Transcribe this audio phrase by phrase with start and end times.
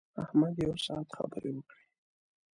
[0.23, 1.85] احمد یو ساعت خبرې وکړې.